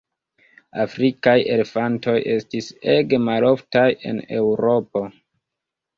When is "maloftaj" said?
3.29-3.87